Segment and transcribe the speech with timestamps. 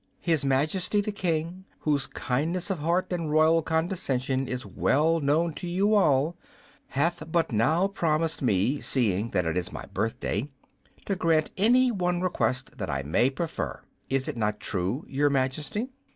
[0.21, 5.67] "His Majesty the King, whose kindness of heart and royal condescension is well known to
[5.67, 6.35] you all,
[6.87, 10.49] hath but now promised me, seeing that it is my birthday,
[11.05, 13.83] to grant any one request that I may prefer.
[14.09, 15.89] Is it not true, Your Majesty?"